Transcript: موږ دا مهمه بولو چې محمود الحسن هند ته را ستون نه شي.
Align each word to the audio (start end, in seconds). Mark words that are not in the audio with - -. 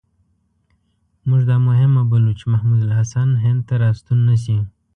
موږ 1.27 1.41
دا 1.49 1.57
مهمه 1.67 2.01
بولو 2.11 2.31
چې 2.39 2.45
محمود 2.53 2.81
الحسن 2.87 3.29
هند 3.43 3.61
ته 3.67 3.73
را 3.81 3.89
ستون 3.99 4.19
نه 4.29 4.35
شي. 4.43 4.57